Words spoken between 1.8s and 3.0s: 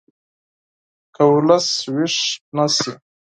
ویښ نه شي